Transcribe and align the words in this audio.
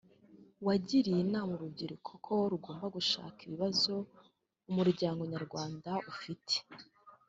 wagiriye 0.67 1.19
inama 1.25 1.51
urubyiruko 1.53 2.11
ko 2.25 2.33
rugomba 2.51 2.85
gushakisha 2.95 3.43
ibibazo 3.47 3.93
umuryango 4.69 5.21
nyarwanda 5.33 5.91
ufite 6.11 6.55